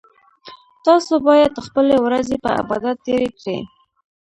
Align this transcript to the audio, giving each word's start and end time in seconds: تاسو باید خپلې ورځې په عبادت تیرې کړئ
تاسو 0.85 1.13
باید 1.27 1.53
خپلې 1.67 1.95
ورځې 2.05 2.35
په 2.43 2.49
عبادت 2.59 2.95
تیرې 3.05 3.29
کړئ 3.37 3.59